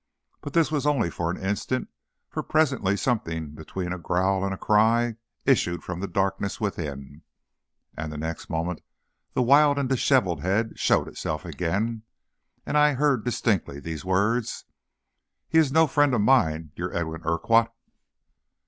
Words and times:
But 0.41 0.53
this 0.53 0.71
was 0.71 0.87
only 0.87 1.11
for 1.11 1.29
an 1.29 1.37
instant, 1.37 1.87
for 2.27 2.41
presently 2.41 2.97
something 2.97 3.51
between 3.51 3.93
a 3.93 3.99
growl 3.99 4.43
and 4.43 4.51
a 4.51 4.57
cry 4.57 5.17
issued 5.45 5.83
from 5.83 5.99
the 5.99 6.07
darkness 6.07 6.59
within, 6.59 7.21
and 7.95 8.11
the 8.11 8.17
next 8.17 8.49
moment 8.49 8.81
the 9.35 9.43
wild 9.43 9.77
and 9.77 9.87
disheveled 9.87 10.41
head 10.41 10.79
showed 10.79 11.07
itself 11.07 11.45
again, 11.45 12.01
and 12.65 12.79
I 12.79 12.93
heard 12.95 13.23
distinctly 13.23 13.79
these 13.79 14.03
words: 14.03 14.65
"He 15.47 15.59
is 15.59 15.71
no 15.71 15.85
friend 15.85 16.15
of 16.15 16.21
mine, 16.21 16.71
your 16.75 16.91
Edwin 16.91 17.21
Urquhart." 17.23 17.71